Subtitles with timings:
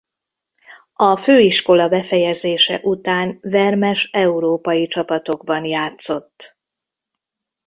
[0.93, 6.57] A főiskola befejezése után Vermes európai csapatokban játszott.